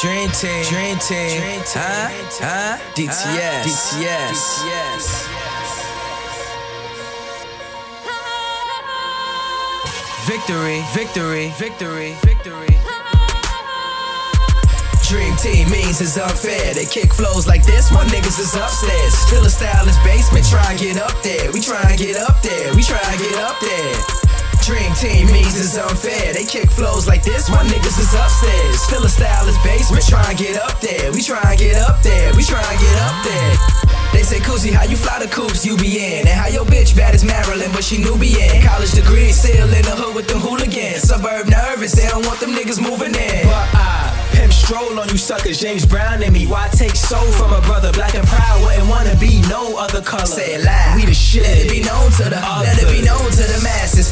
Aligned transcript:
Dream 0.00 0.30
Team, 0.30 0.64
Dream 0.64 0.96
Team, 0.96 1.60
huh? 1.76 2.08
Huh? 2.40 2.78
DTS, 2.96 3.68
DTS. 3.68 5.28
Victory, 10.24 10.80
victory, 10.96 11.52
victory, 11.58 12.16
victory. 12.24 12.80
Dream 15.06 15.36
team 15.36 15.68
means 15.68 16.00
it's 16.00 16.16
unfair. 16.16 16.72
They 16.72 16.86
kick 16.86 17.12
flows 17.12 17.46
like 17.46 17.66
this, 17.66 17.92
my 17.92 18.02
niggas 18.06 18.40
is 18.40 18.54
upstairs. 18.54 19.12
Still 19.12 19.44
a 19.44 19.50
stylish 19.50 19.98
basement, 20.02 20.46
try 20.48 20.64
and 20.70 20.80
get 20.80 20.96
up 20.96 21.22
there. 21.22 21.52
We 21.52 21.60
try 21.60 21.82
and 21.82 21.98
get 21.98 22.16
up 22.16 22.40
there, 22.40 22.74
we 22.74 22.82
try 22.82 23.02
and 23.04 23.20
get 23.20 23.36
up 23.36 23.60
there. 23.60 24.19
Dream 24.64 24.92
team 24.94 25.26
means 25.32 25.58
it's 25.58 25.78
unfair. 25.78 26.32
They 26.32 26.44
kick 26.44 26.70
flows 26.70 27.06
like 27.08 27.22
this, 27.22 27.48
my 27.48 27.64
niggas 27.64 27.98
is 27.98 28.14
upstairs. 28.14 28.80
Still 28.80 29.04
a 29.04 29.08
stylish 29.08 29.58
basement, 29.64 30.06
try 30.06 30.24
and 30.28 30.38
get 30.38 30.60
up 30.60 30.80
there. 30.80 31.12
We 31.12 31.22
try 31.22 31.42
and 31.42 31.58
get 31.58 31.76
up 31.76 32.02
there, 32.02 32.34
we 32.34 32.42
try 32.42 32.62
and 32.62 32.78
get 32.80 32.96
up 33.00 33.16
there. 33.24 33.90
They 34.12 34.22
say, 34.22 34.38
Koozie, 34.38 34.72
how 34.72 34.84
you 34.84 34.96
fly 34.96 35.20
the 35.20 35.28
coops 35.28 35.64
you 35.64 35.76
be 35.76 35.98
in? 35.98 36.26
And 36.26 36.34
how 36.34 36.48
your 36.48 36.64
bitch 36.64 36.96
bad 36.96 37.14
as 37.14 37.24
Maryland, 37.24 37.70
but 37.72 37.84
she 37.84 37.98
Nubian. 37.98 38.60
College 38.62 38.92
degree, 38.92 39.30
still 39.30 39.70
in 39.70 39.82
the 39.82 39.94
hood 39.94 40.14
with 40.14 40.26
them 40.26 40.40
hooligans. 40.40 41.06
Suburb 41.06 41.46
nervous, 41.48 41.92
they 41.92 42.08
don't 42.08 42.26
want 42.26 42.40
them 42.40 42.50
niggas 42.50 42.82
moving 42.82 43.14
in. 43.14 43.46
But 43.46 43.70
I 43.72 44.10
pimp 44.34 44.52
stroll 44.52 44.98
on 44.98 45.08
you 45.08 45.16
suckers, 45.16 45.60
James 45.60 45.86
Brown 45.86 46.22
and 46.22 46.32
me. 46.32 46.46
Why 46.46 46.68
take 46.72 46.96
soul 46.96 47.30
from 47.32 47.52
a 47.52 47.60
brother? 47.62 47.92
Black 47.92 48.14
and 48.14 48.26
proud, 48.26 48.60
wouldn't 48.66 48.88
wanna 48.88 49.14
be 49.16 49.40
no 49.48 49.78
other 49.78 50.02
color. 50.02 50.26
Say 50.26 50.58
it 50.58 50.64
loud. 50.64 50.96
We 50.96 51.06
the 51.06 51.14
shit. 51.14 51.46
Let 51.46 51.66
it 51.66 51.70
be 51.70 51.80
known 51.80 52.10
to 52.18 52.24
the 52.24 52.40
Let 52.66 52.82
it 52.82 52.90
be 52.90 53.06
known 53.06 53.30
to 53.30 53.44
the 53.46 53.60
masses. 53.62 54.09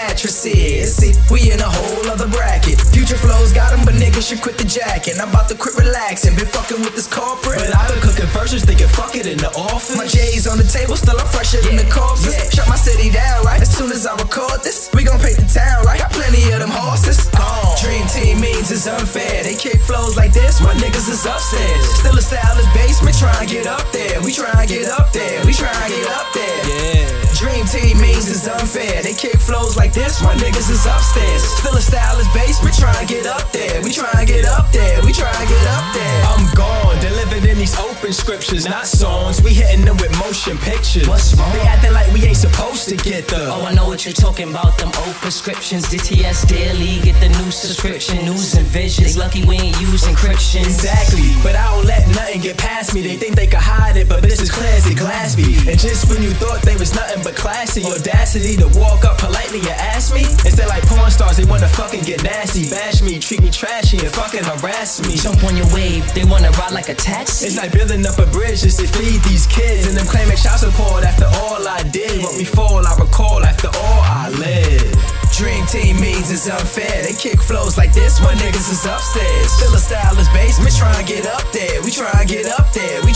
Bitch 0.00 0.24
bounce 0.24 0.44
like 0.44 0.54
mattresses. 0.54 0.96
See, 0.96 1.12
we 1.30 1.52
in 1.52 1.60
a 1.60 1.68
whole 1.68 2.10
other 2.10 2.28
bracket. 2.28 2.80
Future 2.92 3.16
flows 3.16 3.52
got 3.52 3.72
'em, 3.72 3.84
but 3.84 3.94
niggas 3.94 4.28
should 4.28 4.40
quit 4.40 4.58
the 4.58 4.64
jacket. 4.64 5.18
I'm 5.20 5.28
about 5.28 5.48
to 5.48 5.54
quit 5.54 5.74
relaxing. 5.76 6.34
Been 6.36 6.46
fucking 6.46 6.80
with 6.82 6.94
this 6.94 7.06
corporate. 7.06 7.58
But 7.60 7.74
I 7.76 7.86
been 7.88 8.00
cooking 8.00 8.26
verses, 8.32 8.64
thinking 8.64 8.88
fuck 8.88 9.14
it 9.16 9.26
in 9.26 9.38
the 9.38 9.50
office. 9.56 9.96
My 9.96 10.06
J's 10.06 10.46
on 10.46 10.58
the 10.58 10.64
table, 10.64 10.96
still 10.96 11.18
I'm 11.18 11.26
fresher 11.28 11.60
than 11.62 11.76
the 11.76 11.88
corpses. 11.90 12.34
yeah. 12.34 12.50
Shut 12.50 12.68
my 12.68 12.76
city 12.76 13.10
down, 13.10 13.44
right? 13.44 13.60
As 13.60 13.70
soon 13.70 13.92
as 13.92 14.06
I 14.06 14.14
record 14.16 14.62
this, 14.62 14.88
we 14.94 15.04
gon' 15.04 15.18
paint 15.20 15.36
the 15.36 15.48
town, 15.60 15.84
right? 15.84 15.98
Got 15.98 16.12
plenty 16.12 16.42
of 16.52 16.60
them 16.60 16.70
horses. 16.70 17.18
Gone. 17.36 17.76
Dream 17.80 18.06
team 18.08 18.40
means 18.40 18.70
it's 18.70 18.86
unfair. 18.86 19.42
They 19.42 19.54
kick 19.54 19.80
flows 19.82 20.16
like 20.16 20.32
this, 20.32 20.60
my 20.60 20.74
niggas 20.74 21.08
is 21.08 21.24
upstairs. 21.24 21.84
Still 22.00 22.16
a 22.16 22.22
stylish 22.22 22.68
basement, 22.74 23.16
try 23.18 23.34
and 23.40 23.48
get 23.48 23.66
up 23.66 23.90
there. 23.92 24.20
We 24.22 24.32
try 24.32 24.52
and 24.60 24.68
get 24.68 24.88
up 24.88 25.12
there. 25.12 25.44
We 25.44 25.52
try 25.52 25.72
and 25.72 25.92
get 25.92 26.08
up 26.10 26.26
there. 26.34 26.60
Yeah. 26.68 27.06
Dream 27.40 27.64
team 27.66 27.98
means 28.00 28.28
it's 28.28 28.46
unfair. 28.46 28.79
They 29.02 29.14
kick 29.14 29.40
flows 29.40 29.76
like 29.76 29.92
this, 29.92 30.20
my 30.22 30.34
niggas 30.34 30.70
is 30.70 30.84
upstairs. 30.84 31.42
Still 31.58 31.74
a 31.74 31.80
stylish 31.80 32.28
basement, 32.34 32.76
try 32.76 32.94
and 32.98 33.08
get 33.08 33.26
up 33.26 33.50
there. 33.50 33.80
We 33.82 33.92
try 33.92 34.12
and 34.12 34.28
get 34.28 34.44
up 34.44 34.70
there. 34.72 35.00
We 35.02 35.12
try 35.12 35.32
and 35.32 35.48
get 35.48 35.66
up 35.72 35.94
there. 35.94 36.22
I'm 36.28 36.44
gone, 36.54 37.00
delivered 37.00 37.48
in 37.48 37.58
these 37.58 37.78
open 37.78 38.12
scriptures, 38.12 38.68
not 38.68 38.86
songs. 38.86 39.42
We 39.42 39.54
hitting 39.54 39.84
them 39.84 39.96
with 39.96 40.12
motion 40.18 40.58
pictures. 40.58 41.08
What's 41.08 41.34
wrong? 41.34 41.50
They 41.52 41.60
acting 41.60 41.92
like 41.92 42.12
we 42.12 42.24
ain't 42.24 42.36
supposed 42.36 42.88
to 42.90 42.96
get 42.96 43.26
the. 43.28 43.48
Oh, 43.48 43.64
I 43.64 43.72
know 43.72 43.86
what 43.88 44.04
you're 44.04 44.12
talking 44.12 44.50
about, 44.50 44.76
them 44.78 44.92
old 45.06 45.16
prescriptions. 45.16 45.86
DTS 45.86 46.46
daily, 46.46 47.00
get 47.00 47.18
the 47.20 47.28
new 47.40 47.50
subscription, 47.50 48.24
news 48.24 48.54
and 48.54 48.66
visions. 48.66 49.16
Lucky 49.16 49.44
we 49.44 49.56
ain't 49.56 49.80
use 49.80 50.04
encryption. 50.04 50.60
Exactly, 50.60 51.32
but 51.42 51.56
I 51.56 51.64
don't 51.72 51.86
let 51.86 52.06
nothing 52.08 52.40
get 52.42 52.58
past 52.58 52.94
me. 52.94 53.00
They 53.02 53.16
think 53.16 53.34
they 53.34 53.46
can 53.46 53.60
hide 53.62 53.96
it, 53.96 54.08
but 54.08 54.22
this 54.22 54.40
is 54.40 54.50
clear 54.50 54.72
as 54.72 54.84
glass. 54.94 55.29
And 55.70 55.78
just 55.78 56.10
when 56.10 56.18
you 56.20 56.34
thought 56.34 56.66
they 56.66 56.74
was 56.74 56.90
nothing 56.98 57.22
but 57.22 57.36
classy, 57.38 57.86
audacity 57.86 58.58
to 58.58 58.66
walk 58.74 59.04
up 59.06 59.22
politely 59.22 59.62
and 59.62 59.78
ask 59.94 60.12
me. 60.12 60.26
Instead, 60.42 60.66
like 60.66 60.82
porn 60.90 61.12
stars, 61.12 61.36
they 61.36 61.46
wanna 61.46 61.68
fucking 61.68 62.02
get 62.02 62.24
nasty, 62.24 62.68
bash 62.68 63.00
me, 63.02 63.20
treat 63.20 63.40
me 63.40 63.50
trashy, 63.50 64.02
and 64.02 64.10
fucking 64.10 64.42
harass 64.42 64.98
me. 65.06 65.14
Jump 65.14 65.44
on 65.44 65.56
your 65.56 65.70
wave, 65.70 66.02
they 66.12 66.24
wanna 66.24 66.50
ride 66.58 66.72
like 66.72 66.88
a 66.88 66.94
taxi. 66.94 67.46
It's 67.46 67.56
like 67.56 67.70
building 67.70 68.04
up 68.04 68.18
a 68.18 68.26
bridge 68.26 68.62
just 68.62 68.80
to 68.80 68.86
feed 68.88 69.22
these 69.22 69.46
kids, 69.46 69.86
and 69.86 69.96
them 69.96 70.06
claiming 70.06 70.36
child 70.36 70.58
support 70.58 71.04
after 71.04 71.30
all 71.46 71.62
I 71.62 71.84
did. 71.84 72.20
What 72.20 72.36
me 72.36 72.42
fall, 72.42 72.84
I 72.84 72.92
recall 72.98 73.44
after 73.44 73.68
all 73.68 74.02
I 74.02 74.28
lived. 74.30 74.98
Dream 75.40 75.64
team 75.66 75.96
means 76.02 76.30
it's 76.30 76.50
unfair. 76.50 77.00
They 77.00 77.14
kick 77.14 77.40
flows 77.40 77.78
like 77.78 77.94
this, 77.94 78.20
my 78.20 78.34
niggas 78.34 78.68
is 78.68 78.84
upstairs. 78.84 79.48
Still 79.52 79.72
a 79.72 79.78
stylish 79.78 80.28
basement, 80.34 80.74
try 80.76 80.92
and 80.92 81.06
get 81.06 81.24
up 81.26 81.46
there. 81.52 81.80
We 81.80 81.90
try 81.90 82.12
and 82.12 82.28
get 82.28 82.44
up 82.58 82.72
there. 82.74 83.00
We 83.06 83.09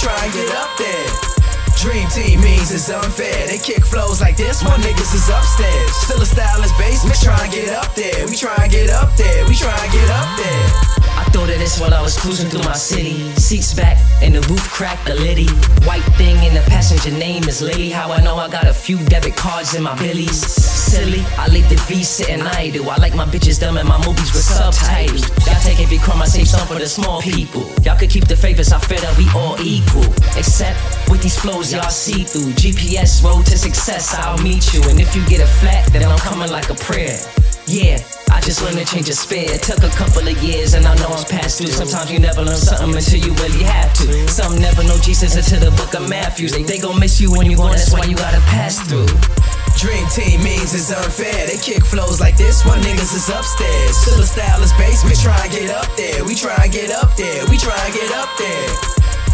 Dream 1.84 2.08
team 2.08 2.40
means 2.40 2.72
it's 2.72 2.88
unfair. 2.88 3.46
They 3.46 3.58
kick 3.58 3.84
flows 3.84 4.18
like 4.18 4.38
this, 4.38 4.64
my 4.64 4.74
niggas 4.80 5.14
is 5.14 5.28
upstairs. 5.28 5.92
Still 5.92 6.22
a 6.22 6.24
stylish 6.24 6.72
basement, 6.78 7.20
try 7.20 7.38
and 7.44 7.52
get 7.52 7.76
up 7.76 7.94
there. 7.94 8.26
We 8.26 8.36
try 8.36 8.56
and 8.56 8.72
get 8.72 8.88
up 8.88 9.14
there. 9.18 9.44
We 9.46 9.54
try 9.54 9.76
and 9.76 9.92
get 9.92 10.08
up 10.08 10.38
there. 10.38 10.94
I 11.16 11.24
thought 11.30 11.50
of 11.50 11.58
this 11.58 11.78
while 11.78 11.92
I 11.92 12.00
was 12.00 12.18
cruising 12.18 12.48
through 12.48 12.64
my 12.64 12.72
city. 12.72 13.30
Seats 13.36 13.74
back 13.74 13.98
and 14.22 14.34
the 14.34 14.40
roof 14.48 14.64
cracked 14.70 15.10
a 15.10 15.14
liddy. 15.14 15.46
White 15.84 16.02
thing 16.16 16.42
in 16.42 16.54
the 16.54 16.64
passenger 16.66 17.10
name 17.10 17.44
is 17.44 17.60
Lily. 17.60 17.90
How 17.90 18.10
I 18.10 18.20
know 18.22 18.36
I 18.36 18.48
got 18.48 18.66
a 18.66 18.72
few 18.72 18.98
debit 19.04 19.36
cards 19.36 19.74
in 19.74 19.82
my 19.82 19.94
billies. 19.98 20.40
Silly, 20.40 21.22
I 21.36 21.48
leave 21.48 21.68
the 21.68 21.76
V 21.86 22.02
sitting 22.02 22.40
idle. 22.40 22.88
I 22.90 22.96
like 22.96 23.14
my 23.14 23.26
bitches 23.26 23.60
dumb 23.60 23.76
and 23.76 23.86
my 23.86 23.98
movies 24.06 24.32
with 24.32 24.42
subtitles. 24.42 25.28
Y'all 25.46 25.60
take 25.60 25.80
some 26.54 26.68
for 26.68 26.78
the 26.78 26.86
small 26.86 27.20
people. 27.20 27.66
Y'all 27.82 27.98
could 27.98 28.10
keep 28.10 28.26
the 28.28 28.36
favors, 28.36 28.72
I 28.72 28.78
feel 28.78 29.00
that 29.00 29.14
we 29.18 29.26
all 29.34 29.58
equal. 29.60 30.06
Except 30.38 30.78
with 31.10 31.22
these 31.22 31.38
flows, 31.38 31.72
y'all 31.72 31.90
see 31.90 32.22
through. 32.22 32.52
GPS 32.54 33.22
road 33.24 33.44
to 33.46 33.58
success, 33.58 34.14
I'll 34.14 34.38
meet 34.42 34.72
you. 34.72 34.80
And 34.88 35.00
if 35.00 35.16
you 35.16 35.26
get 35.26 35.40
a 35.40 35.50
flat, 35.60 35.90
then 35.92 36.04
I'm 36.06 36.18
coming 36.18 36.50
like 36.50 36.70
a 36.70 36.74
prayer. 36.74 37.18
Yeah, 37.66 37.98
I 38.30 38.40
just 38.40 38.62
learned 38.62 38.78
to 38.78 38.84
change 38.84 39.08
a 39.08 39.16
spare. 39.16 39.50
It 39.50 39.62
took 39.62 39.82
a 39.82 39.90
couple 39.96 40.26
of 40.28 40.36
years, 40.42 40.74
and 40.74 40.86
I 40.86 40.94
know 41.00 41.08
I'm 41.08 41.24
past 41.26 41.58
due. 41.58 41.66
Sometimes 41.66 42.12
you 42.12 42.18
never 42.18 42.42
learn 42.42 42.60
something 42.60 42.94
until 42.94 43.18
you 43.18 43.32
really 43.42 43.64
have 43.64 43.92
to. 44.04 44.28
Some 44.28 44.58
never 44.58 44.84
know 44.84 44.98
Jesus 45.00 45.34
until 45.34 45.70
the 45.70 45.74
book 45.76 45.94
of 45.94 46.08
Matthew. 46.08 46.48
They, 46.48 46.62
they 46.62 46.78
gon' 46.78 47.00
miss 47.00 47.20
you 47.20 47.32
when 47.32 47.50
you 47.50 47.56
gone, 47.56 47.72
that's 47.72 47.92
why 47.92 48.04
you 48.04 48.14
gotta 48.14 48.40
pass 48.52 48.78
through. 48.86 49.10
Dream 49.84 50.08
team 50.08 50.40
means 50.42 50.72
it's 50.72 50.88
unfair. 50.88 51.44
They 51.44 51.60
kick 51.60 51.84
flows 51.84 52.18
like 52.18 52.38
this 52.38 52.64
while 52.64 52.80
niggas 52.80 53.12
is 53.12 53.28
upstairs. 53.28 53.92
Still 53.98 54.18
a 54.18 54.24
stylist 54.24 54.72
basement, 54.78 55.20
try 55.20 55.36
and 55.44 55.52
get 55.52 55.68
up 55.68 55.84
there. 55.94 56.24
We 56.24 56.34
try 56.34 56.56
and 56.56 56.72
get 56.72 56.90
up 56.90 57.14
there. 57.20 57.44
We 57.52 57.58
try 57.58 57.76
and 57.84 57.92
get 57.92 58.10
up 58.16 58.32
there. 58.40 58.64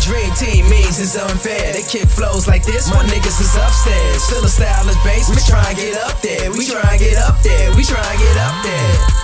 Dream 0.02 0.34
team 0.34 0.68
means 0.68 0.98
it's 0.98 1.14
unfair. 1.14 1.72
They 1.72 1.86
kick 1.86 2.08
flows 2.08 2.48
like 2.48 2.66
this 2.66 2.90
while 2.90 3.06
niggas 3.06 3.38
is 3.38 3.54
upstairs. 3.54 4.24
Still 4.26 4.42
a 4.42 4.48
stylist 4.48 4.98
basement, 5.06 5.46
try 5.46 5.62
and 5.70 5.78
get 5.78 5.94
up 6.02 6.20
there. 6.20 6.50
We 6.50 6.66
try 6.66 6.82
and 6.82 6.98
get 6.98 7.16
up 7.22 7.38
there. 7.46 7.70
We 7.76 7.84
try 7.84 8.02
and 8.02 8.18
get 8.18 8.36
up 8.42 8.58
there. 8.64 9.19